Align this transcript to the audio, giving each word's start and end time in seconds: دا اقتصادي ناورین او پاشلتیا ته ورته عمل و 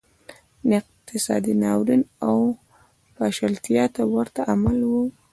دا 0.69 0.75
اقتصادي 0.81 1.53
ناورین 1.63 2.03
او 2.27 2.37
پاشلتیا 3.17 3.85
ته 3.95 4.01
ورته 4.15 4.41
عمل 4.53 4.79
و 4.83 4.91